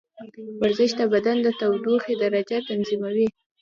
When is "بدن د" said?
1.13-1.47